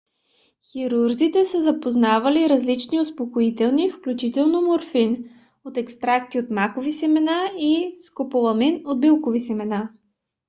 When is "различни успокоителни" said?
2.49-3.89